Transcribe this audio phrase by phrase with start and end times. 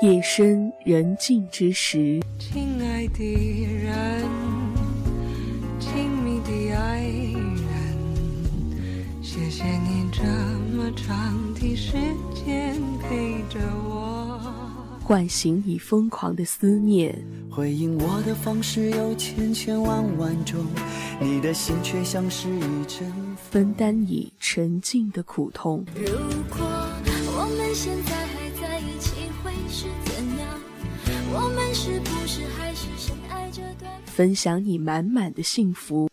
[0.00, 3.24] 夜深人静之时，亲爱的
[3.64, 4.22] 人，
[5.80, 7.60] 亲密的爱人，
[9.20, 10.22] 谢谢你这
[10.72, 11.94] 么长的时
[12.32, 13.58] 间陪着
[13.88, 14.40] 我。
[15.02, 17.12] 唤醒你疯狂的思念，
[17.50, 20.64] 回应我的方式有千千万万种，
[21.20, 23.12] 你的心却像是一阵
[23.50, 25.84] 分担你沉静的苦痛。
[25.96, 26.06] 如
[26.48, 28.27] 果我们现在
[34.06, 36.08] 分享你满满的幸福。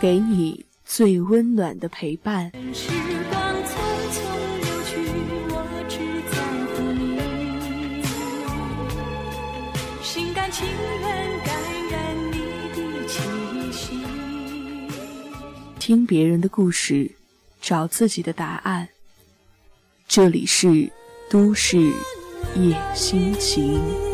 [0.00, 2.52] 给你最温暖的陪伴。
[15.86, 17.10] 听别人的故事，
[17.60, 18.88] 找自己的答案。
[20.08, 20.90] 这里是
[21.28, 21.92] 都市
[22.56, 24.13] 夜心情。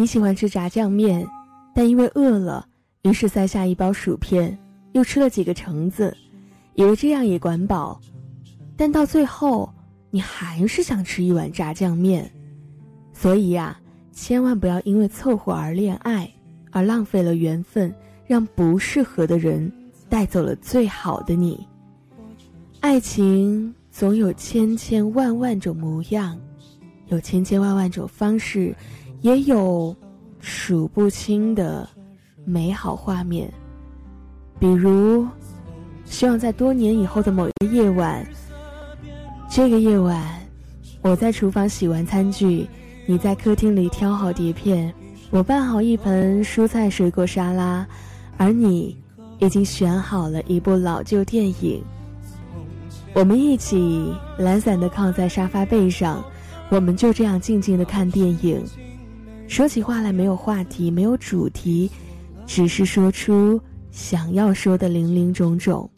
[0.00, 1.28] 你喜欢吃炸酱面，
[1.74, 2.66] 但因为饿了，
[3.02, 4.58] 于是塞下一包薯片，
[4.92, 6.16] 又吃了几个橙子，
[6.74, 8.00] 以为这样也管饱，
[8.78, 9.70] 但到最后，
[10.10, 12.32] 你还是想吃一碗炸酱面。
[13.12, 13.78] 所以呀，
[14.10, 16.32] 千万不要因为凑合而恋爱，
[16.70, 17.94] 而浪费了缘分，
[18.26, 19.70] 让不适合的人
[20.08, 21.68] 带走了最好的你。
[22.80, 26.40] 爱情总有千千万万种模样，
[27.08, 28.74] 有千千万万种方式。
[29.22, 29.94] 也有
[30.40, 31.86] 数不清的
[32.44, 33.52] 美好画面，
[34.58, 35.26] 比如，
[36.06, 38.26] 希望在多年以后的某一个夜晚，
[39.50, 40.40] 这个夜晚，
[41.02, 42.66] 我在厨房洗完餐具，
[43.04, 44.92] 你在客厅里挑好碟片，
[45.30, 47.86] 我拌好一盆蔬菜水果沙拉，
[48.38, 48.96] 而你
[49.38, 51.84] 已经选好了一部老旧电影，
[53.12, 56.24] 我们一起懒散的靠在沙发背上，
[56.70, 58.64] 我们就这样静静的看电影。
[59.50, 61.90] 说起话来没有话题，没有主题，
[62.46, 63.60] 只是说出
[63.90, 65.90] 想要说的零零种种。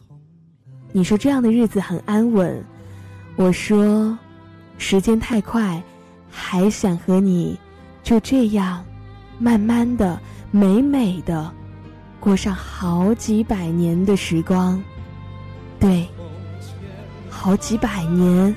[0.90, 2.64] 你说这样的日子很安稳，
[3.36, 4.18] 我说
[4.78, 5.82] 时间太快，
[6.30, 7.58] 还想和你
[8.02, 8.82] 就这样
[9.38, 10.18] 慢慢的、
[10.50, 11.52] 美美的
[12.18, 14.82] 过上好几百年的时光。
[15.78, 16.08] 对，
[17.28, 18.56] 好几百年。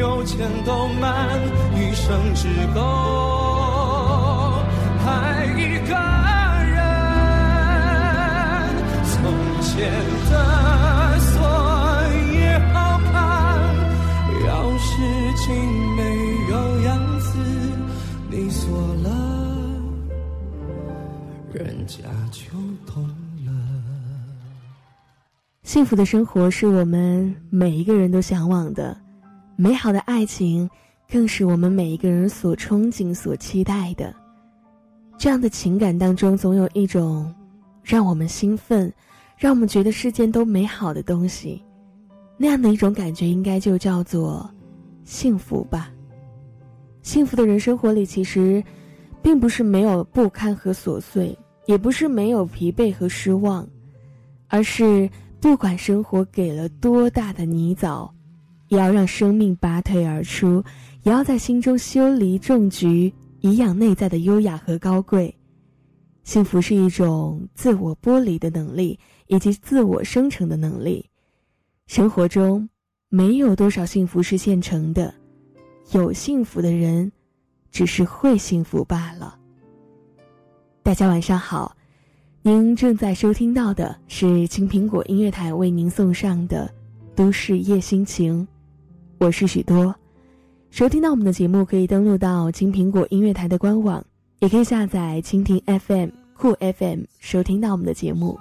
[0.00, 1.38] 有钱都慢，
[1.76, 2.80] 一生只够
[5.06, 5.94] 爱一个
[6.64, 6.80] 人。
[9.04, 9.22] 从
[9.60, 9.92] 前
[10.30, 11.36] 的锁
[12.32, 13.14] 也好看，
[14.46, 14.88] 要是
[15.36, 15.44] 情
[15.96, 16.00] 没
[16.48, 16.88] 有样
[17.20, 17.28] 子，
[18.30, 18.72] 你锁
[19.02, 19.06] 了，
[21.52, 21.98] 人家
[22.32, 22.48] 就
[22.90, 23.06] 懂
[23.44, 23.52] 了。
[25.62, 28.96] 幸福的生活是我们每一个人都向往的。
[29.60, 30.66] 美好的爱情，
[31.06, 34.14] 更是我们每一个人所憧憬、所期待的。
[35.18, 37.30] 这样的情感当中，总有一种
[37.82, 38.90] 让我们兴奋、
[39.36, 41.62] 让我们觉得世间都美好的东西。
[42.38, 44.50] 那样的一种感觉，应该就叫做
[45.04, 45.90] 幸福吧。
[47.02, 48.64] 幸福的人生活里，其实
[49.20, 53.68] 并不是没有不堪和琐碎，也不是没有疲惫和失望，
[54.48, 55.06] 而是
[55.38, 58.10] 不管生活给了多大的泥沼。
[58.70, 60.62] 也要让生命拔腿而出，
[61.02, 65.36] 也要在心中修篱种菊，以养内在的优雅和高贵。
[66.22, 68.96] 幸福是一种自我剥离的能力，
[69.26, 71.04] 以及自我生成的能力。
[71.88, 72.68] 生活中
[73.08, 75.12] 没有多少幸福是现成的，
[75.90, 77.10] 有幸福的人，
[77.72, 79.36] 只是会幸福罢了。
[80.84, 81.76] 大家晚上好，
[82.42, 86.72] 您正在收听到的是青苹果音乐台为您送上的
[87.16, 88.46] 《都市夜心情》。
[89.20, 89.94] 我是许多，
[90.70, 94.02] 收听到我们的节目可以登录到青苹果音乐台的官网，
[94.38, 98.40] 也可以下载蜻蜓 FM、酷 FM 收听到我们的节目。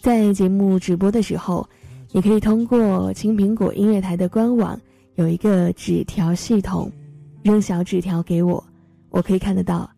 [0.00, 1.68] 在节目直播的时候，
[2.12, 4.80] 也可以通过青苹果音乐台的官网
[5.16, 6.90] 有一个纸条系统，
[7.42, 8.64] 扔小纸条给我，
[9.10, 9.90] 我可以看得到。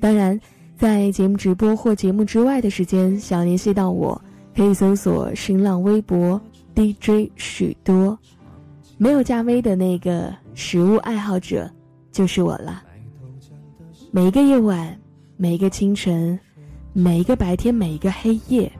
[0.00, 0.40] 当然，
[0.76, 4.22] 在节目直播或节目之外的时间，想联系到我，
[4.54, 6.40] 可以搜索新浪微博
[6.76, 8.16] DJ 许多。
[9.02, 11.70] 没有加微的那个食物爱好者，
[12.12, 12.82] 就是我了。
[14.10, 14.94] 每一个夜晚，
[15.38, 16.38] 每一个清晨，
[16.92, 18.70] 每一个白天，每一个黑夜，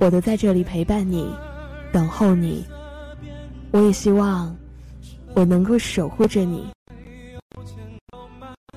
[0.00, 1.34] 我都在这里陪伴你，
[1.90, 2.62] 等候你。
[3.70, 4.54] 我也希望
[5.34, 6.70] 我能够守护着你，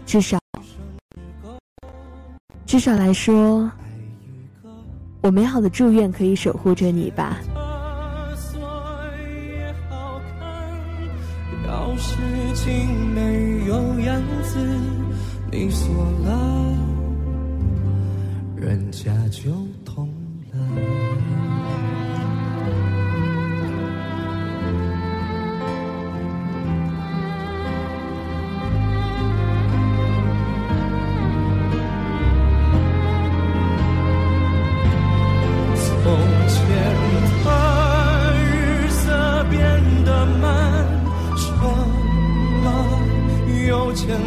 [0.06, 0.40] 至少，
[2.66, 3.70] 至少来说，
[5.20, 7.42] 我美好的祝愿可以守护着你吧。
[11.98, 12.18] 事
[12.56, 14.58] 情没有样子，
[15.52, 15.94] 你锁
[16.26, 16.78] 了，
[18.56, 19.52] 人家就
[19.86, 20.10] 痛
[20.52, 20.58] 了。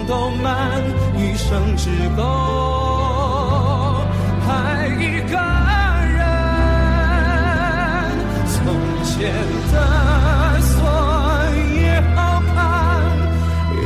[0.06, 0.82] 都慢，
[1.16, 2.22] 一生只够
[4.48, 5.36] 爱一个
[6.12, 6.16] 人。
[8.48, 8.56] 从
[9.04, 9.14] 前
[9.72, 9.74] 的
[10.60, 10.74] 锁
[11.74, 12.56] 也好看，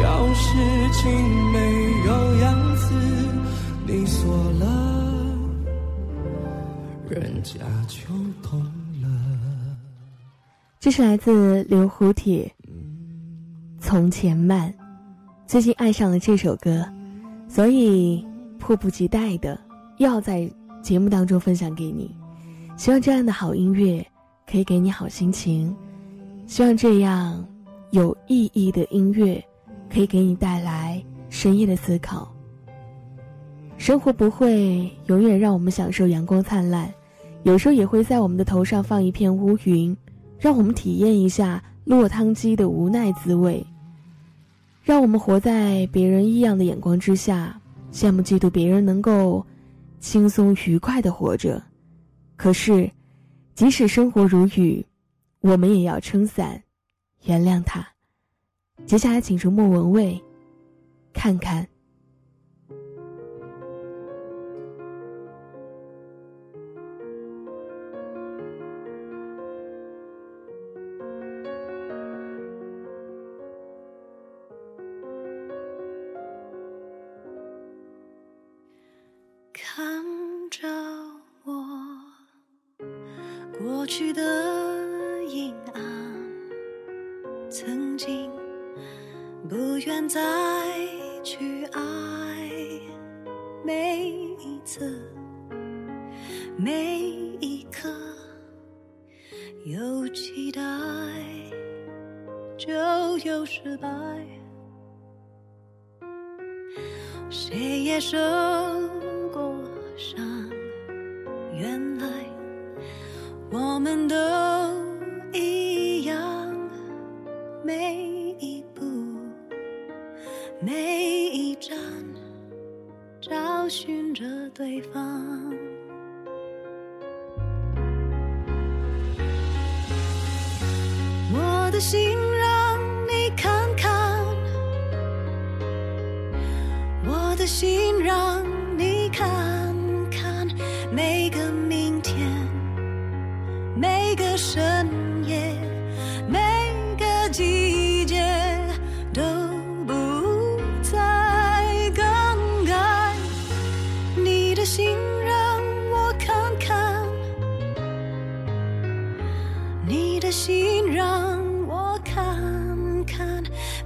[0.02, 0.45] 要是
[0.92, 1.00] 情
[1.52, 1.57] 没
[2.07, 2.45] 有样
[2.76, 2.85] 子，
[3.87, 4.21] 你锁
[4.61, 4.64] 了，
[7.09, 7.99] 人家就
[8.42, 8.61] 懂
[9.02, 9.07] 了。
[10.78, 12.50] 这是来自刘胡铁，
[13.80, 14.73] 从前慢》，
[15.50, 16.87] 最近爱上了这首歌，
[17.49, 18.25] 所以
[18.57, 19.59] 迫不及待的
[19.97, 20.49] 要在
[20.80, 22.14] 节目当中分享给你。
[22.76, 24.07] 希望这样的好音乐
[24.49, 25.75] 可以给你好心情，
[26.47, 27.45] 希望这样
[27.90, 29.45] 有意义的音乐
[29.92, 32.33] 可以给你带来深夜的思考。
[33.76, 36.88] 生活不会永远让我们享受阳光灿烂，
[37.42, 39.97] 有时候也会在我们的头上放一片乌云，
[40.38, 43.66] 让我们体验一下落汤鸡的无奈滋味。
[44.83, 47.61] 让我们活在别人异样的眼光之下，
[47.93, 49.45] 羡慕嫉妒别人能够
[49.99, 51.63] 轻松愉快的活着。
[52.37, 52.91] 可是，
[53.55, 54.85] 即使生活如雨，
[55.41, 56.63] 我们也要撑伞，
[57.25, 57.87] 原谅他。
[58.87, 60.21] 接下来，请出莫文蔚，
[61.13, 61.67] 看看。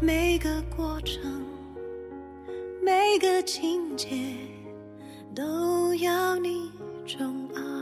[0.04, 1.42] 每个过程。
[2.82, 4.36] 每个情节
[5.34, 6.70] 都要你
[7.06, 7.73] 宠爱。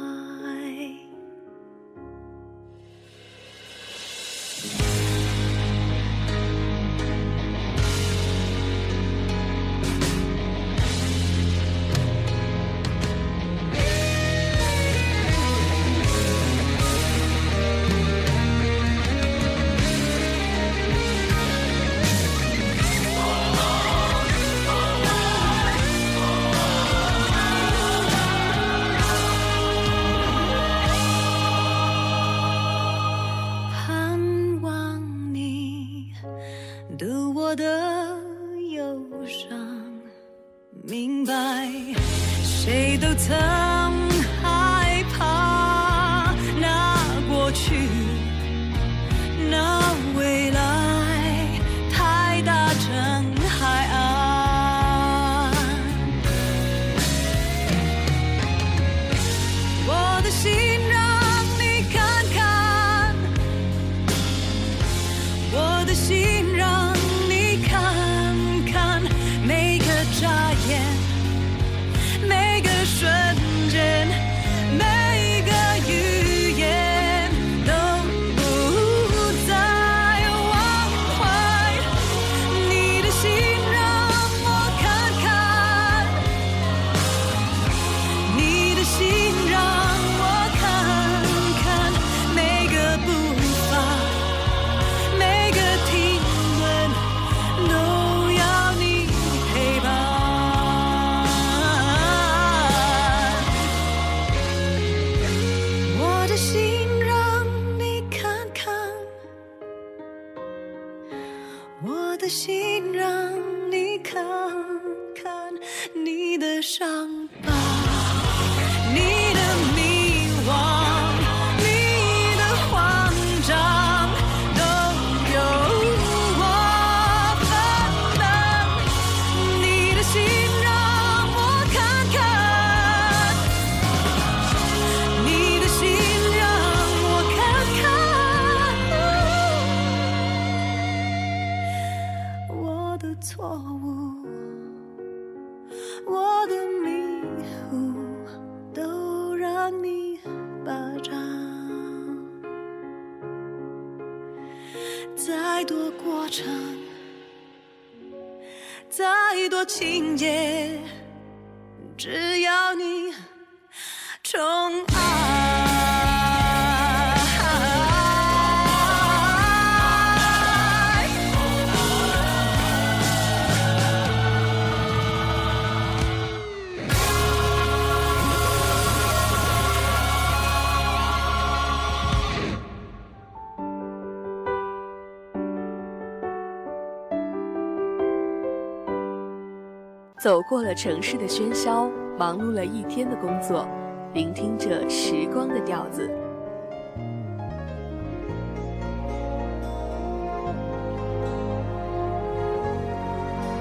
[190.52, 193.66] 过了城市的喧嚣，忙碌了一天的工作，
[194.12, 196.10] 聆听着时光的调子。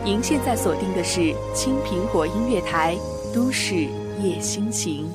[0.03, 2.97] 您现在锁定的是青苹果音乐台
[3.33, 3.87] 《都市
[4.21, 5.05] 夜心情》。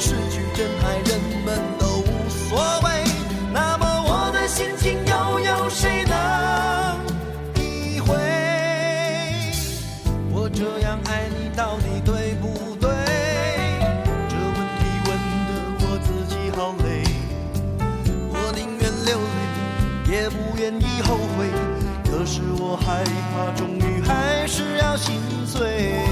[0.00, 3.04] 失去真爱，人们都无所谓，
[3.52, 6.98] 那么我的心情又有谁能
[7.52, 8.16] 体会？
[10.32, 12.88] 我这样爱你到底对不对？
[14.26, 15.08] 这问题问
[15.46, 15.50] 得
[15.84, 17.04] 我自己好累，
[18.32, 21.46] 我宁愿流泪，也不愿意后悔。
[22.10, 26.09] 可是我害怕，终于还是要心碎。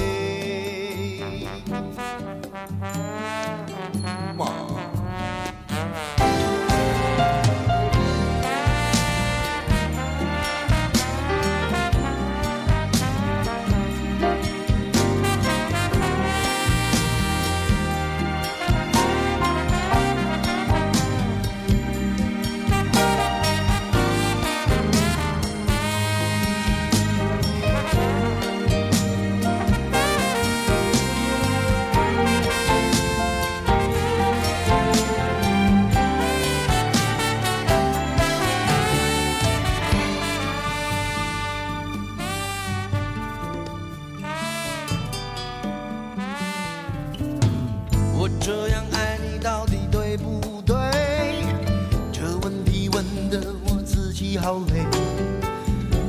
[54.40, 54.86] 好累，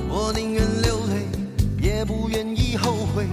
[0.07, 1.27] 我宁愿流泪，
[1.81, 3.25] 也不愿意后悔。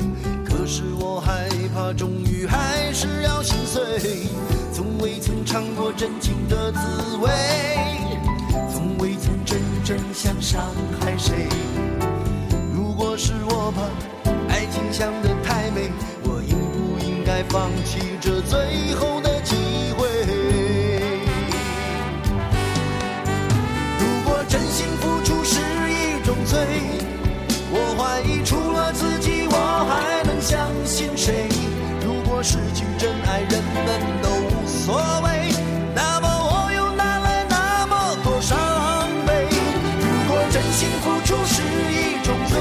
[0.44, 4.26] 可是我害怕，终于还是要心碎。
[4.72, 7.30] 从未曾尝过真情的滋味，
[8.72, 10.62] 从未曾真正想伤
[11.00, 11.46] 害谁。
[12.74, 13.82] 如果是我把
[14.52, 15.90] 爱情想得太美，
[16.24, 19.15] 我应不应该放弃这最后
[27.70, 29.56] 我怀疑除了自己我
[29.88, 31.48] 还能相信谁
[32.00, 35.52] 如果失去真爱人们都无所谓
[35.94, 38.56] 那么我又哪来那么多伤
[39.26, 39.48] 悲
[40.00, 42.58] 如果真心付出是一种罪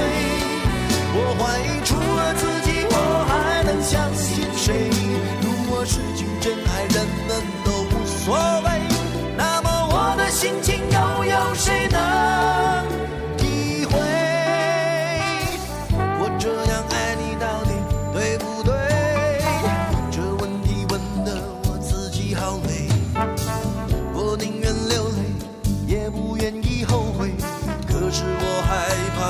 [1.14, 4.90] 我怀疑除了自己我还能相信谁
[5.40, 8.80] 如果失去真爱人们都无所谓
[9.36, 10.75] 那么我的心情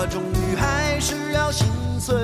[0.04, 1.66] 终于还是要心
[1.98, 2.14] 碎。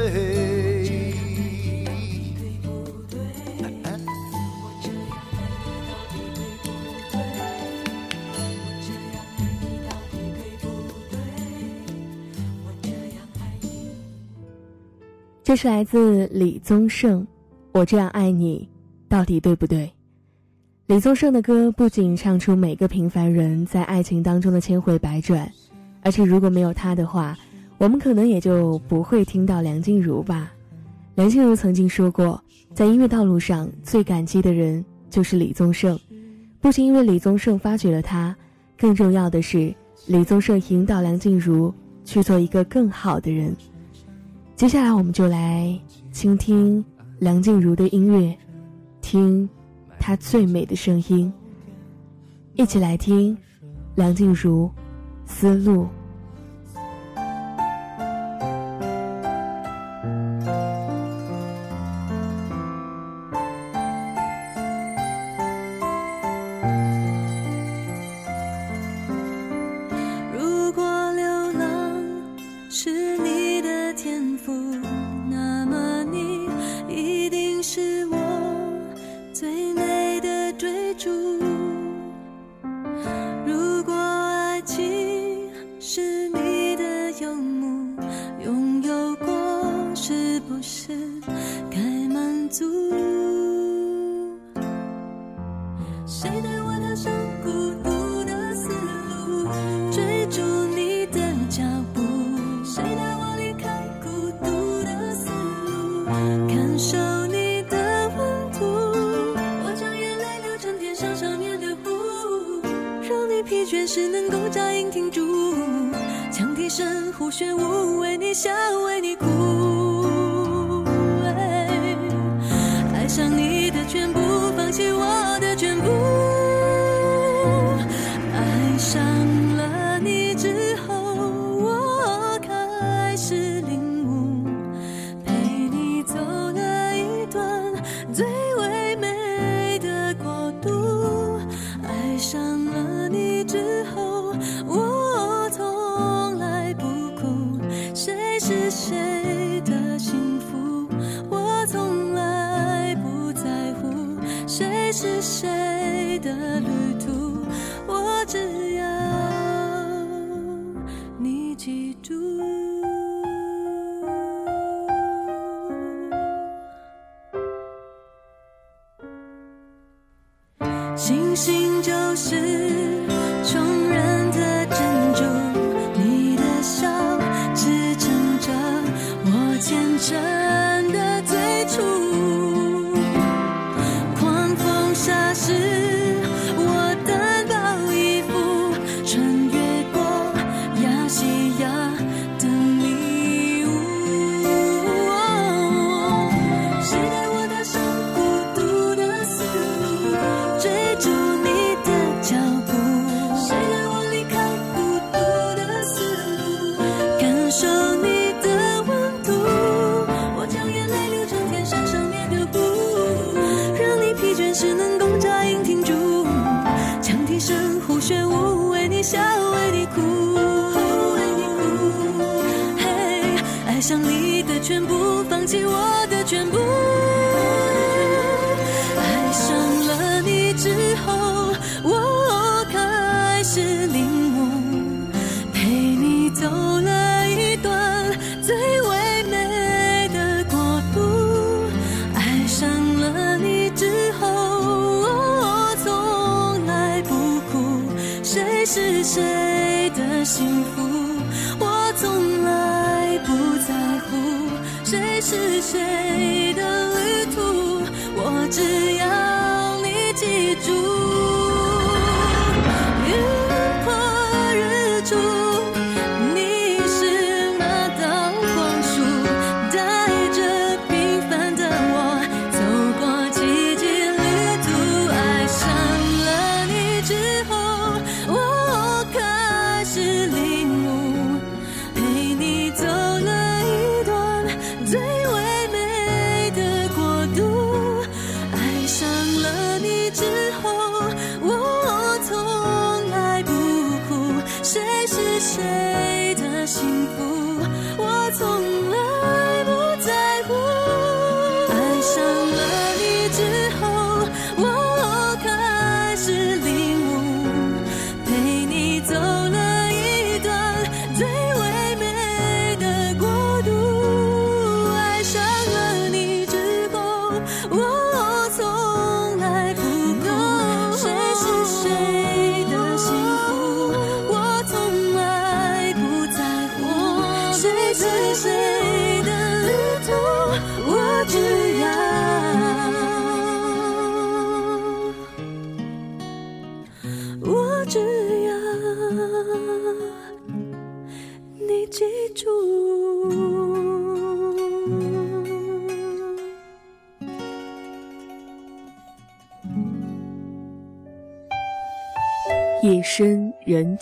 [15.45, 17.23] 这是来自李宗盛，
[17.73, 18.69] 《我这样爱你，
[19.09, 19.87] 到底对不对》。
[20.87, 25.51] 李宗盛的歌不仅唱出每个平凡人在爱情当中的千回百转，
[26.03, 27.37] 而且如果没有他的话，
[27.83, 30.53] 我们可能也就不会听到梁静茹吧。
[31.17, 32.41] 梁静茹曾经说过
[32.73, 35.99] 在音乐道路上最感激的人就是李宗盛。
[36.61, 38.37] 不仅因为李宗盛发掘了她
[38.79, 39.75] 更重要的是
[40.07, 43.53] 李宗盛引导梁静茹去做一个更好的人。
[44.55, 45.77] 接下来我们就来
[46.13, 46.85] 倾听
[47.19, 48.33] 梁静茹的音乐
[49.01, 49.49] 听
[49.99, 51.33] 她最美的声音。
[52.55, 53.37] 一起来听
[53.97, 54.71] 梁静茹
[55.27, 55.89] 思路。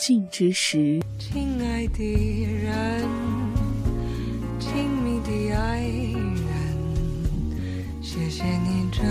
[0.01, 3.07] 静之时，亲爱的人，
[4.59, 6.41] 亲密的爱人，
[8.01, 9.03] 谢谢你这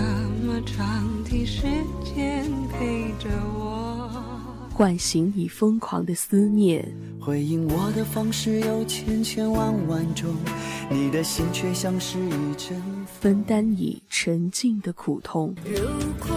[0.45, 1.61] 么长的时
[2.03, 4.11] 间陪着我。
[4.73, 6.85] 唤醒你疯狂的思念，
[7.21, 10.35] 回应我的方式有千千万万种，
[10.89, 15.55] 你的心却像是一阵分担你沉静的苦痛。
[15.63, 15.71] 如
[16.19, 16.35] 果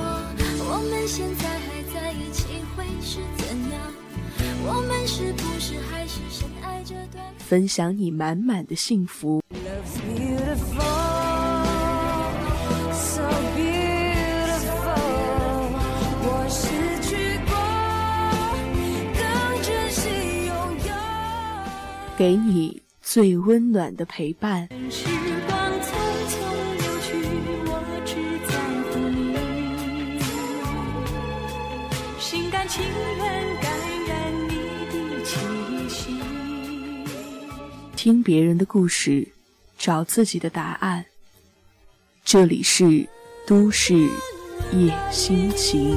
[0.61, 1.59] 我们现在
[7.55, 9.40] 分享你满满的幸福。
[22.19, 24.69] 给你最温暖的陪伴。
[38.05, 39.29] 听别人的故事，
[39.79, 41.07] 找自己的答案。
[42.23, 43.09] 这里是
[43.47, 43.95] 都市
[44.75, 45.97] 夜心情。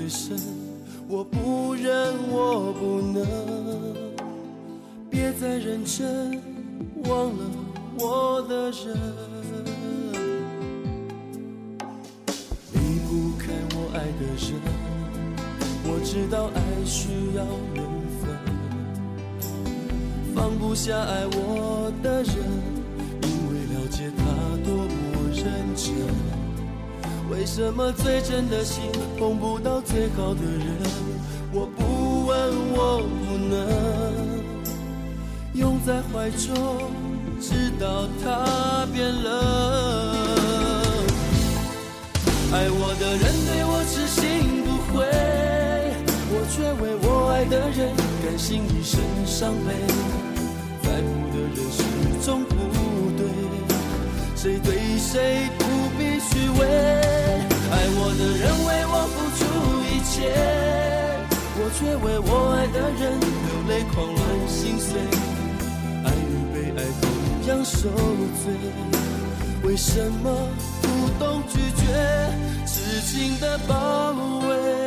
[0.00, 0.34] 最深。
[1.06, 1.92] 我不忍，
[2.30, 3.22] 我不能，
[5.10, 6.40] 别再认真，
[7.04, 7.44] 忘了
[7.98, 8.96] 我的人。
[12.72, 14.56] 离不开我爱的人，
[15.84, 17.84] 我知道爱需要缘
[18.22, 18.24] 分，
[20.34, 22.19] 放不下爱我的
[27.60, 28.84] 什么最真的心
[29.18, 30.78] 碰不到最好的人？
[31.52, 32.38] 我不问，
[32.72, 33.52] 我不能。
[35.52, 36.90] 拥在怀中，
[37.38, 39.28] 直到他变冷。
[42.50, 45.04] 爱我的人对我痴心不悔，
[46.32, 47.92] 我却为我爱的人
[48.24, 49.74] 甘心一生伤悲。
[50.82, 51.78] 在乎的人始
[52.24, 52.54] 终不
[53.18, 53.20] 对，
[54.34, 55.62] 谁对谁不
[55.98, 57.09] 必虚伪。
[57.72, 59.40] 爱我的人为我付出
[59.86, 60.16] 一切，
[61.56, 64.90] 我却为我爱的人流泪狂乱心碎。
[66.04, 67.02] 爱与被爱同
[67.46, 67.88] 样受
[68.42, 68.44] 罪，
[69.62, 70.48] 为什么
[70.82, 70.84] 不
[71.18, 71.82] 懂拒绝
[72.66, 74.12] 痴情的包
[74.48, 74.79] 围？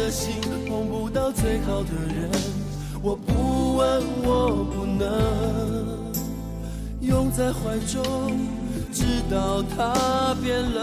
[0.00, 0.32] 的心
[0.66, 2.30] 碰不到最好的人？
[3.02, 5.04] 我不问，我不能
[7.02, 8.02] 拥在怀中，
[8.90, 10.80] 直到他变冷。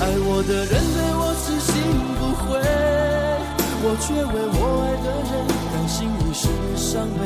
[0.00, 1.72] 爱我的人对我痴心
[2.18, 2.58] 不悔，
[3.84, 5.32] 我却为我爱的人
[5.72, 6.42] 甘心一世
[6.76, 7.20] 伤悲。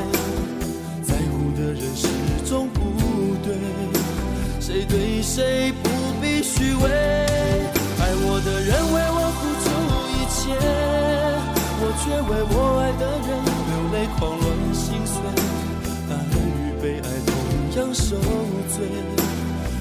[1.02, 2.06] 在乎的人始
[2.46, 2.78] 终不
[3.42, 3.48] 对，
[4.60, 5.88] 谁对谁不
[6.20, 7.15] 必虚伪。
[17.96, 18.76] 受罪，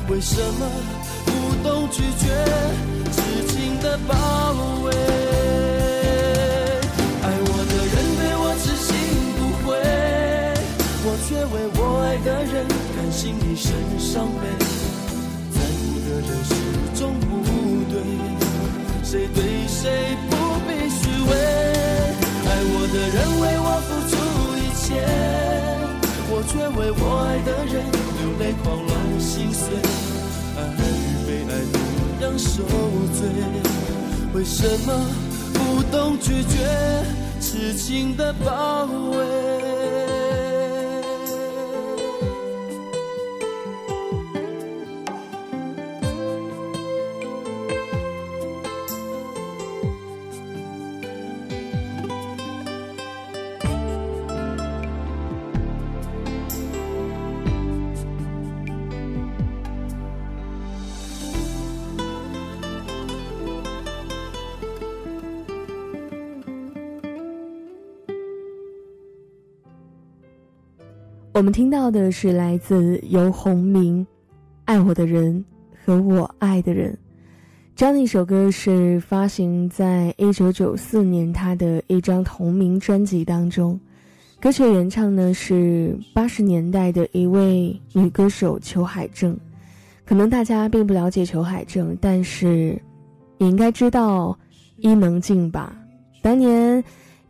[0.09, 0.65] 为什么
[1.25, 1.29] 不
[1.67, 2.23] 懂拒绝
[3.11, 3.17] 痴
[3.49, 4.15] 情的包
[4.85, 4.87] 围？
[7.21, 8.87] 爱我的人对我痴心
[9.35, 9.67] 不悔，
[11.03, 12.55] 我却为我爱的人
[12.95, 13.67] 甘心一生
[13.99, 14.41] 伤悲。
[15.51, 16.49] 在乎的人始
[16.97, 17.27] 终不
[17.91, 17.93] 对，
[19.03, 19.83] 谁对谁
[20.29, 20.33] 不
[20.65, 21.31] 必虚伪。
[22.47, 24.13] 爱我的人为我付出
[24.55, 24.87] 一切，
[26.31, 27.75] 我却为我爱的人
[28.39, 29.67] 泪狂乱心碎。
[30.57, 31.77] 爱与被爱同
[32.21, 32.63] 样受
[33.13, 33.27] 罪，
[34.33, 34.87] 为什么
[35.53, 36.55] 不懂拒绝
[37.41, 39.54] 痴情的包围？
[71.35, 74.01] 我们听到的是来自游鸿明
[74.63, 75.43] 《爱我的人
[75.83, 76.93] 和我爱的人》
[77.75, 83.77] 这样的一首歌，是发行在一九九四年他的一张同名专辑当中。
[84.39, 89.37] 歌曲原唱呢是八十年代的一位女歌手裘海正。
[90.05, 92.81] 可能大家并不了解裘海正，但是
[93.37, 94.39] 你应该知道
[94.77, 95.75] 伊能静吧？
[96.21, 96.81] 当年。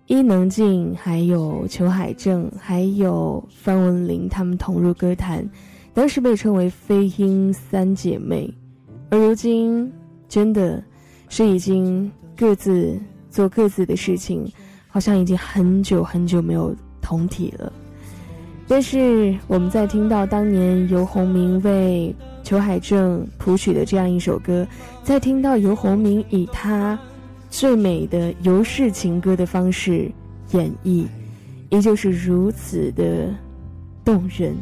[0.07, 5.49] 伊能静、还有裘海正、还有范文琳，她们同入歌坛，
[5.95, 8.53] 当时被称为“飞鹰三姐妹”，
[9.09, 9.91] 而如今，
[10.29, 10.83] 真的
[11.27, 12.99] 是已经各自
[13.31, 14.47] 做各自的事情，
[14.87, 17.73] 好像已经很久很久没有同体了。
[18.67, 24.67] 但是我们在听到当年游鸿明为裘海正谱曲的这样一首歌，
[25.03, 26.97] 在听到游鸿明以他。
[27.57, 30.11] 最美的游氏情歌的方式
[30.51, 31.05] 演绎，
[31.69, 33.33] 依旧是如此的
[34.03, 34.53] 动人。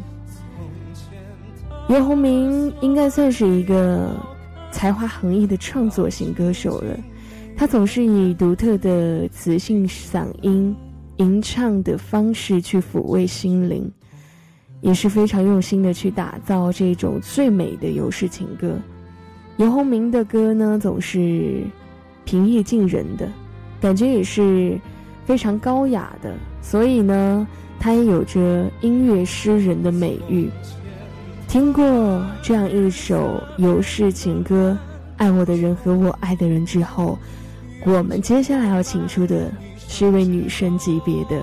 [1.88, 4.14] 游鸿明应该算是一个
[4.70, 6.96] 才华横溢的创作型歌手了，
[7.56, 10.72] 他总是以独特的磁性嗓音、
[11.16, 13.90] 吟唱的方式去抚慰心灵，
[14.80, 18.78] 也是非常用心的去打造这种最美的游氏情歌。
[19.56, 21.64] 游鸿明的歌呢，总是。
[22.24, 23.28] 平易近人的
[23.80, 24.78] 感觉也是
[25.26, 27.46] 非常高雅的，所以呢，
[27.78, 30.50] 他也有着音乐诗人的美誉。
[31.46, 34.76] 听过这样一首游氏情歌
[35.18, 37.18] 《爱我的人和我爱的人》之后，
[37.84, 41.40] 我们接下来要请出的是一位女神级别的，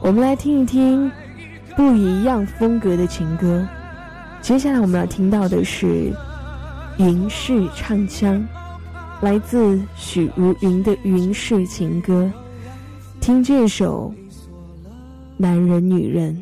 [0.00, 1.10] 我们来听一听
[1.76, 3.66] 不一样风格的情歌。
[4.40, 6.12] 接下来我们要听到的是
[6.98, 8.46] 云氏唱腔。
[9.20, 12.32] 来自许茹芸的《云氏情歌》，
[13.20, 14.10] 听这首
[15.36, 16.34] 《男人女人》。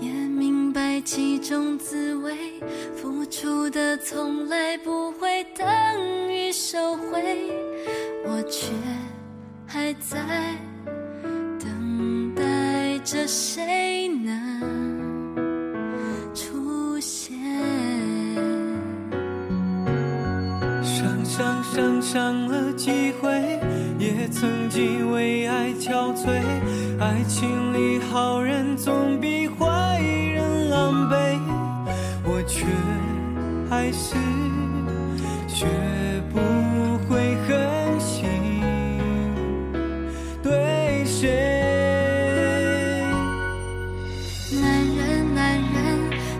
[0.00, 2.34] 也明白其中滋味
[2.96, 5.66] 付出的从来不会等
[6.32, 7.50] 于收回
[8.26, 8.72] 我却
[9.66, 10.18] 还在
[11.58, 14.60] 等待着谁能
[16.34, 17.34] 出现。
[20.82, 23.30] 伤伤伤伤了几回
[23.98, 26.28] 也曾经为爱憔悴
[27.00, 29.43] 爱情里好人总比
[33.92, 34.16] 是。
[35.46, 35.66] 学
[36.32, 36.38] 不
[37.06, 38.28] 会狠心
[40.42, 41.30] 对谁。
[44.60, 44.62] 男
[44.96, 45.70] 人，男人，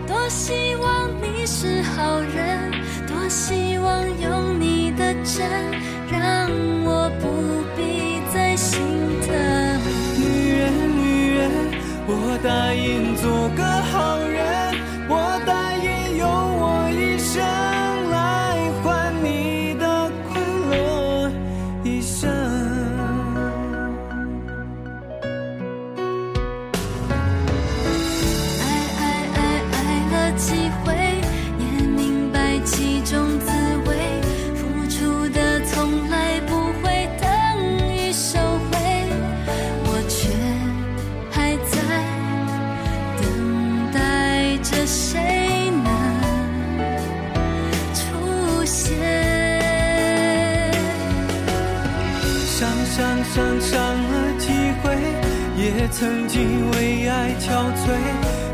[0.05, 2.71] 多希望你是好人，
[3.07, 5.49] 多希望有你的真，
[6.11, 6.49] 让
[6.83, 8.81] 我不必再心
[9.25, 9.33] 疼。
[10.19, 10.23] 女
[10.57, 11.49] 人，女人，
[12.07, 13.64] 我答应做个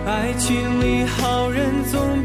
[0.05, 2.20] 爱情里好人总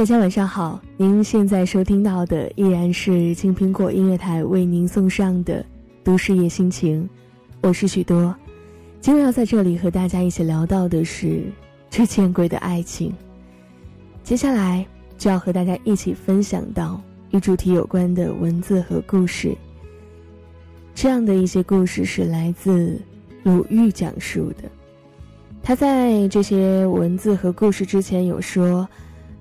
[0.00, 5.62] 大家晚上好，您现在收听到的依然是青苹果音乐台为您送上的
[6.02, 7.04] 《都市夜心情》，
[7.60, 8.34] 我是许多。
[9.02, 11.42] 今天要在这里和大家一起聊到的是
[11.90, 13.12] 最见鬼的爱情。
[14.24, 14.86] 接下来
[15.18, 16.98] 就要和大家一起分享到
[17.32, 19.54] 与主题有关的文字和故事。
[20.94, 22.98] 这样的一些故事是来自
[23.42, 24.62] 鲁豫讲述的。
[25.62, 28.88] 他在这些文字和故事之前有说。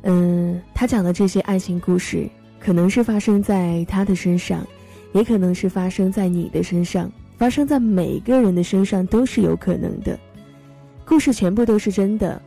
[0.04, 4.66] 嗯，他讲的这些爱情故事，可能是发生在他的身上，
[5.12, 10.18] 也可能是发生在你的身上，发生在每个人的身上都是有可能的。
[11.06, 12.42] 故事全部都是真的。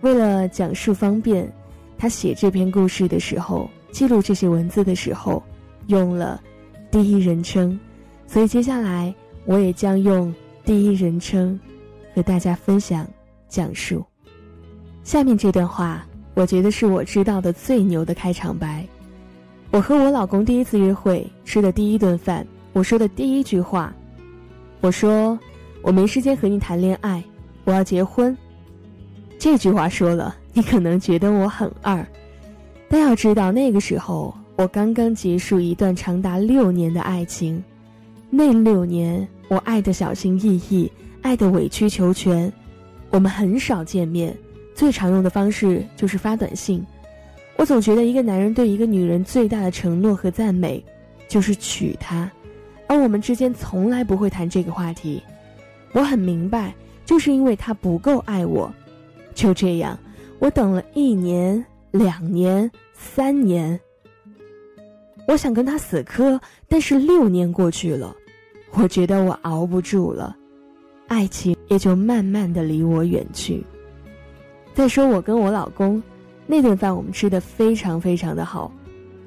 [0.00, 1.48] 为了讲述方便，
[1.96, 5.40] 他写这篇故事的时候，记录这些文字的时候，
[5.86, 6.42] 用了
[6.90, 7.78] 第一人称，
[8.26, 9.14] 所以接下来
[9.44, 10.34] 我也将用
[10.64, 11.58] 第一人称
[12.14, 13.06] 和大家分享
[13.48, 14.04] 讲述。
[15.04, 16.04] 下面这段话。
[16.40, 18.82] 我觉得是我知道的最牛的开场白。
[19.70, 23.94] 我和我老公第一次约会吃的第一顿饭，我说的第一句话，
[24.80, 25.38] 我说
[25.82, 27.22] 我没时间和你谈恋爱，
[27.64, 28.34] 我要结婚。
[29.38, 32.02] 这句话说了，你可能觉得我很二，
[32.88, 37.62] 但要知道那个时候我刚刚结束一段长达六年的爱情，
[38.30, 42.50] 那六年我爱的小心翼翼，爱的委曲求全，
[43.10, 44.34] 我们很少见面。
[44.74, 46.84] 最常用的方式就是发短信。
[47.56, 50.82] 我总觉得一个男人对一个女人最大的承诺和赞美，
[51.28, 52.30] 就是娶她，
[52.86, 55.22] 而我们之间从来不会谈这个话题。
[55.92, 58.72] 我很明白，就是因为他不够爱我。
[59.34, 59.98] 就这样，
[60.38, 63.78] 我等了一年、两年、三年。
[65.26, 68.16] 我想跟他死磕，但是六年过去了，
[68.72, 70.36] 我觉得我熬不住了。
[71.08, 73.64] 爱情也就慢慢的离我远去。
[74.80, 76.02] 再说我跟我老公，
[76.46, 78.72] 那顿饭我们吃的非常非常的好。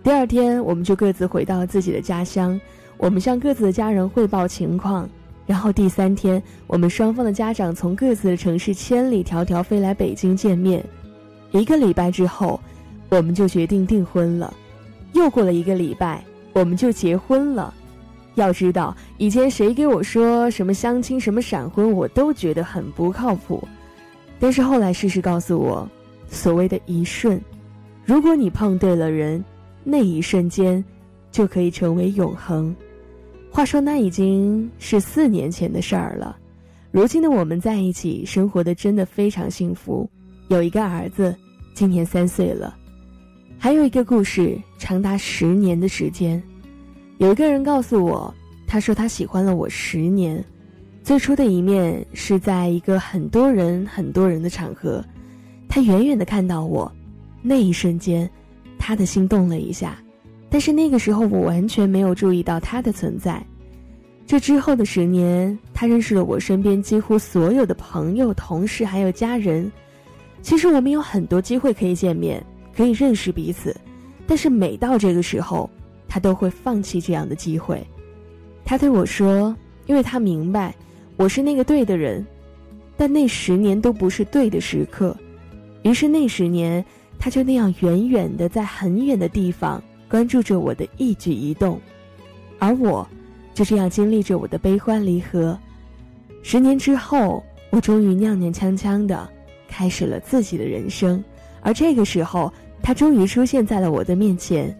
[0.02, 2.60] 第二天我们就各自回到了自己的家乡，
[2.98, 5.08] 我们向各自的家人汇报情况。
[5.46, 10.84] 然后第三天，我们双方的家长从各自的城市千里迢迢飞来北京见面。
[11.52, 12.60] 一个礼拜之后，
[13.10, 14.52] 我们就决定订婚了。
[15.12, 16.24] 又过了一个礼拜，
[16.54, 17.72] 我们就结婚了。
[18.34, 23.64] 要知道，以前谁给我说什么相亲、什么闪婚，我都觉得很不靠谱。
[24.44, 25.90] 但是后来事实告诉我，
[26.28, 27.40] 所谓的一瞬，
[28.04, 29.42] 如果你碰对了人，
[29.86, 30.84] 那一瞬间
[31.32, 32.76] 就可以成为永恒。
[33.50, 36.38] 话说，那已经是四年前的事儿了。
[36.92, 40.10] 如今的我们在一起，生活的真的非常幸福，
[40.50, 41.34] 有一个儿子，
[41.74, 42.76] 今年三岁了。
[43.58, 46.44] 还有一个故事，长达十年的时间。
[47.18, 48.36] 有一个人告诉我，
[48.68, 50.44] 他说他喜欢了我十年。
[51.04, 55.04] 最初的一面是在一个很多人、很多人的场合，
[55.68, 56.90] 他远远的看到我，
[57.42, 58.30] 那一瞬间，
[58.80, 59.98] 他的心动了一下。
[60.50, 63.46] 但是那个时候我完全没有注意到他的存在。
[64.26, 69.70] 这之后的十年，他认识了我身边几乎所有的朋友、同事还有家人。
[70.42, 72.42] 其实我们有很多机会可以见面，
[72.74, 73.76] 可以认识彼此，
[74.26, 75.70] 但是每到这个时候，
[76.08, 77.86] 他都会放弃这样的机会。
[78.64, 79.54] 他对我说
[79.86, 80.74] ：“因为他明白
[81.16, 82.26] 我是那个对的人，
[82.98, 85.16] 但那十年都不是对的时刻。”
[85.84, 86.84] 于是那十年，
[87.20, 89.82] 他就那样远远的在很远的地方。
[90.10, 91.82] 关注着我的一举一动，
[92.60, 93.08] 而我，
[93.52, 95.58] 就这样经历着我的悲欢离合。
[96.44, 99.28] 十年之后，我终于踉踉跄跄的
[99.68, 101.24] 开始了自己的人生。
[101.62, 102.54] 而这个时候，
[102.84, 104.78] 他终于出现在了我的面前。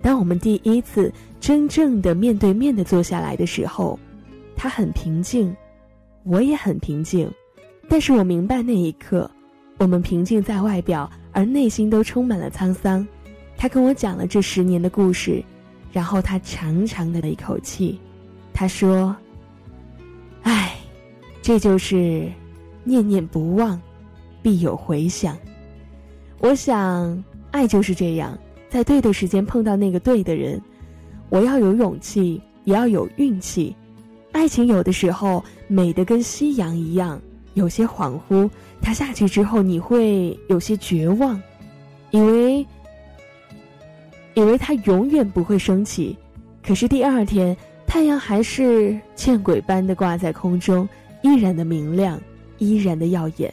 [0.00, 3.96] 当我们第一次真正的面对面的坐下来的时候，
[4.56, 5.54] 他很平静，
[6.24, 7.30] 我也很平静。
[7.88, 9.30] 但是我明白那一刻，
[9.78, 13.06] 我们平静在外表，而内心都充满了沧桑。
[13.56, 15.42] 他跟我讲了这十年的故事，
[15.92, 17.98] 然后他长长的了一口气，
[18.52, 19.14] 他说
[20.42, 20.76] ：“唉，
[21.42, 22.30] 这就是
[22.82, 23.80] 念念不忘，
[24.42, 25.36] 必有回响。
[26.38, 28.36] 我想，爱就是这样，
[28.68, 30.60] 在对的时间碰到那个对的人。
[31.28, 33.74] 我要有勇气，也要有运气。
[34.32, 37.20] 爱情有的时候美得跟夕阳一样，
[37.54, 38.50] 有些恍惚。
[38.80, 41.40] 它下去之后，你会有些绝望，
[42.10, 42.66] 以为。”
[44.34, 46.16] 以为它永远不会升起，
[46.62, 47.54] 可是第二天
[47.86, 50.88] 太阳还是见鬼般的挂在空中，
[51.20, 52.18] 依然的明亮，
[52.56, 53.52] 依然的耀眼。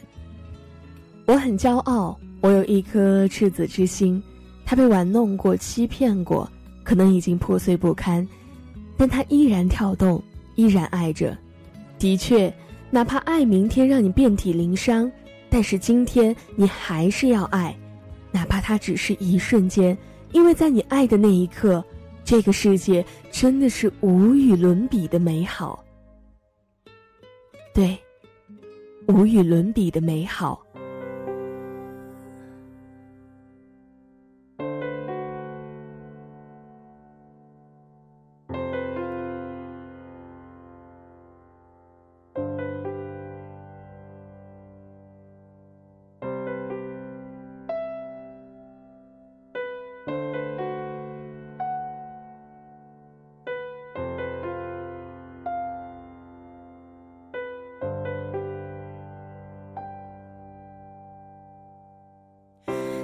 [1.26, 4.22] 我很骄傲，我有一颗赤子之心，
[4.64, 6.50] 它被玩弄过，欺骗过，
[6.82, 8.26] 可能已经破碎不堪，
[8.96, 10.22] 但它依然跳动，
[10.60, 11.36] 依然爱着。
[11.98, 12.52] 的确，
[12.90, 15.10] 哪怕爱明天让你遍体鳞伤，
[15.48, 17.74] 但是今天你还是要爱，
[18.30, 19.96] 哪怕它只是一瞬间。
[20.32, 21.82] 因为在你爱的那一刻，
[22.24, 25.82] 这个世界真的是无与伦比的美好。
[27.72, 27.98] 对，
[29.08, 30.62] 无与伦比的美好。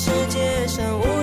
[0.00, 1.17] 世界上无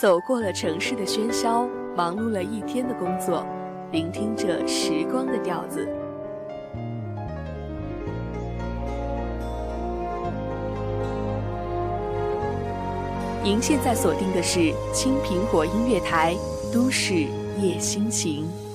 [0.00, 3.46] 走过了城市的喧嚣忙碌了一天的工作
[3.92, 5.86] 聆听着时光的调子。
[13.44, 16.34] 您现在锁定的是青苹果音乐台
[16.72, 17.26] 都市
[17.58, 18.69] 夜心情。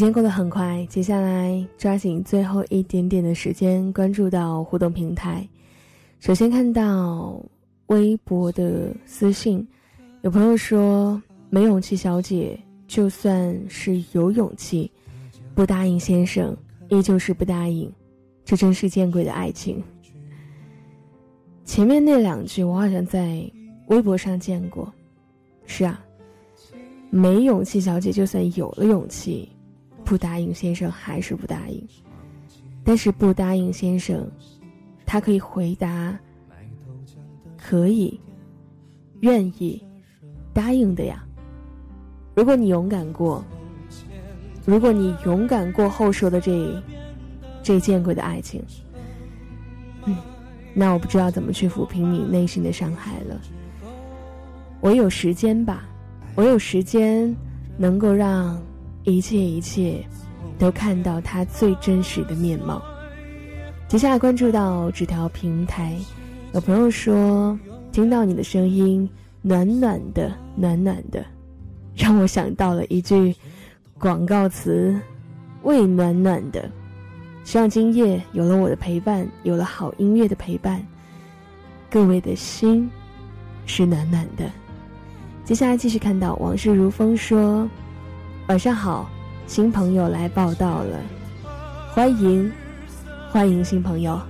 [0.00, 5.46] 时间过得很快，接下来抓紧最后一点点的时间，关注到互动平台。
[6.20, 7.38] 首先看到
[7.88, 9.68] 微博的私信，
[10.22, 14.90] 有朋友说：“没勇气小姐，就算是有勇气，
[15.54, 16.56] 不答应先生，
[16.88, 17.92] 依旧是不答应，
[18.42, 19.84] 这真是见鬼的爱情。”
[21.66, 23.44] 前面那两句我好像在
[23.88, 24.90] 微博上见过。
[25.66, 26.02] 是啊，
[27.10, 29.46] 没勇气小姐就算有了勇气，
[30.10, 31.86] 不答应先生还是不答应。
[32.82, 34.28] 但是不答应先生。
[35.06, 36.18] 他可以回答
[37.56, 38.20] ：“可以，
[39.20, 39.80] 愿意，
[40.52, 41.24] 答应的呀。”
[42.34, 43.44] 如果你勇敢过，
[44.66, 46.82] 如果你勇敢过后说的这
[47.62, 48.60] 这见鬼的爱情，
[50.06, 50.16] 嗯，
[50.74, 53.40] 那我不知道怎么去抚平你内心的伤害了。
[54.80, 55.88] 我有时间吧，
[56.34, 57.32] 我有时间
[57.78, 58.60] 能够让
[59.04, 60.04] 一切一切
[60.58, 62.82] 都看到他最真实的面貌。
[63.88, 65.96] 接下来关注到纸条平台，
[66.52, 67.58] 有朋友说
[67.92, 69.08] 听到你的声音，
[69.42, 71.24] 暖暖的，暖暖的，
[71.96, 73.34] 让我想到了一句
[73.98, 74.96] 广告词：
[75.62, 76.70] 胃暖暖的。
[77.42, 80.86] 希望今夜有了我的陪伴，有了好音乐的陪伴，
[81.90, 82.88] 各位的心
[83.66, 84.48] 是暖暖的。
[85.42, 87.68] 接下来继续看到往事如风说，
[88.48, 89.08] 晚上好，
[89.46, 90.98] 新朋友来报道了，
[91.94, 92.50] 欢迎。
[93.30, 94.20] 欢迎新朋友。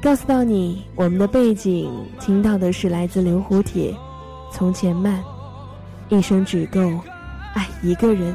[0.00, 3.92] 告诉到你，我们的背景听到的是来自刘胡铁，
[4.52, 5.20] 《从前慢》，
[6.16, 6.80] 一生只够
[7.54, 8.32] 爱一个人，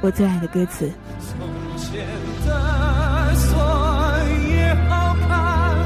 [0.00, 0.90] 我最爱的歌词。
[1.20, 1.38] 从
[1.76, 2.04] 前
[2.44, 3.56] 的锁
[4.48, 5.78] 也好看，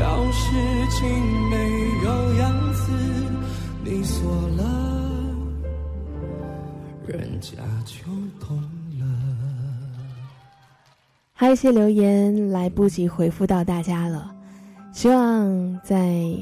[0.00, 0.44] 要是
[0.90, 1.45] 情
[7.54, 8.04] 人家就
[8.44, 8.62] 懂。
[11.38, 14.34] 还有一些留言来不及回复到大家了，
[14.90, 16.34] 希望在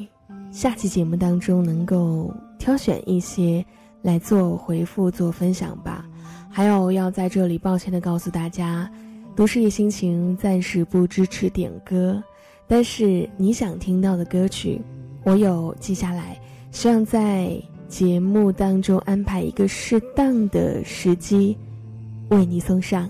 [0.52, 3.64] 下期节目当中能够挑选一些
[4.02, 6.06] 来做回复、做分享吧。
[6.48, 8.88] 还有要在这里抱歉的告诉大家，
[9.34, 12.22] 都市夜心情暂时不支持点歌，
[12.68, 14.80] 但是你想听到的歌曲，
[15.24, 16.40] 我有记下来，
[16.70, 17.60] 希望在
[17.94, 21.56] 节目当中安排一个适当的时机，
[22.30, 23.08] 为你送上。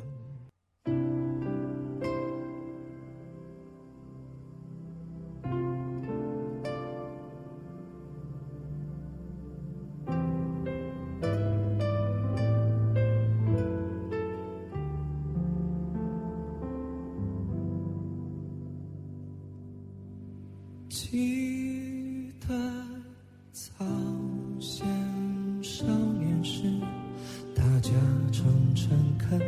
[28.75, 29.41] 诚恳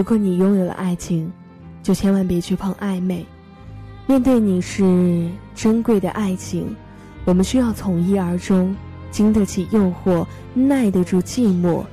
[0.00, 1.30] 如果你拥有了爱情，
[1.82, 3.22] 就千万别去碰暧昧。
[4.06, 6.74] 面对你是珍贵的爱情，
[7.26, 8.74] 我们需要从一而终，
[9.10, 11.84] 经得起诱惑，耐得住寂寞。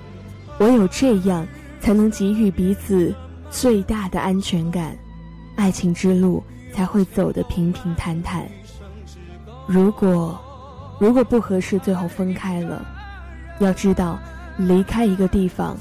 [0.59, 1.45] 唯有这样，
[1.81, 3.13] 才能给予彼此
[3.49, 4.95] 最大的安全感，
[5.57, 6.41] 爱情之路
[6.71, 8.47] 才会走得平平坦坦。
[9.67, 10.39] 如果，
[10.97, 12.85] 如果不合适，最后分开了，
[13.59, 14.17] 要知道，
[14.55, 15.75] 离开一个地方。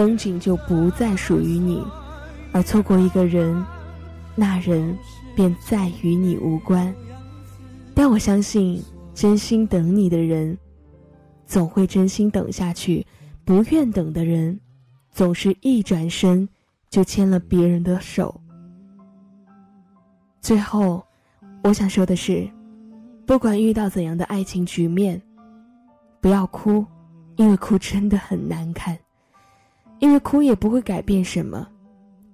[0.00, 1.84] 风景就不再属于你，
[2.52, 3.62] 而错过一个人，
[4.34, 4.96] 那人
[5.36, 6.90] 便再与你无关。
[7.94, 8.82] 但我相信，
[9.12, 10.56] 真心等你的人，
[11.44, 13.04] 总会真心等下去；
[13.44, 14.58] 不愿等的人，
[15.10, 16.48] 总是一转身
[16.88, 18.40] 就牵了别人的手。
[20.40, 21.04] 最后，
[21.62, 22.48] 我想说的是，
[23.26, 25.20] 不管遇到怎样的爱情局面，
[26.22, 26.86] 不要哭，
[27.36, 28.98] 因为哭真的很难看，
[30.00, 31.66] 因为哭也不会改变什么。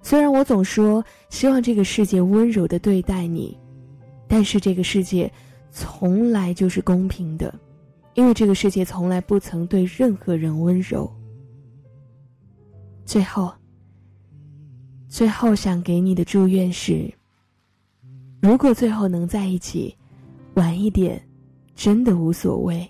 [0.02, 3.58] 虽然我总说希望这个世界温柔的对待你，
[4.26, 5.30] 但是这个世界
[5.70, 7.52] 从来就是公平的，
[8.14, 11.12] 因为这个世界从来不曾对任何人温柔。
[13.04, 13.52] 最后，
[15.08, 17.12] 最后想给你的祝愿是：
[18.40, 19.96] 如果最后能在一起，
[20.54, 21.20] 晚一点，
[21.74, 22.88] 真的无所谓。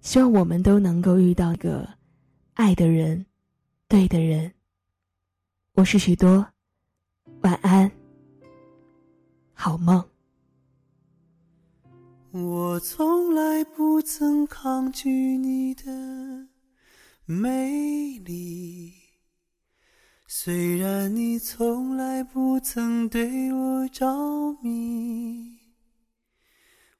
[0.00, 1.88] 希望我们都能够遇到个
[2.54, 3.24] 爱的人，
[3.88, 4.52] 对的人。
[5.74, 6.44] 我是许多，
[7.42, 7.90] 晚安，
[9.52, 10.04] 好梦。
[12.32, 15.84] 我从来不曾抗拒你的
[17.26, 18.92] 美丽，
[20.26, 25.58] 虽然你从来不曾对我着迷，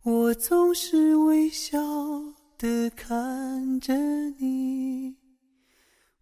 [0.02, 1.78] 我总是微笑。
[2.58, 3.94] 的看着
[4.38, 5.14] 你，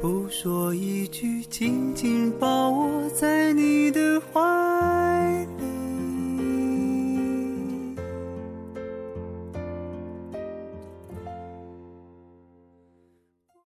[0.00, 5.59] 不说一句，紧紧抱我在你的怀里。